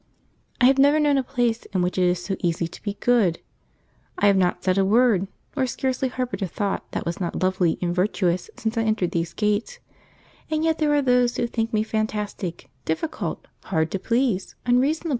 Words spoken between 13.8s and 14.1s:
to